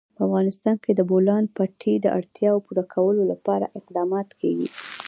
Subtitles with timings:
[0.15, 4.67] په افغانستان کې د د بولان پټي د اړتیاوو پوره کولو لپاره اقدامات کېږي.